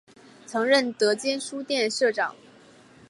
[0.47, 2.35] 曾任德间书店社长。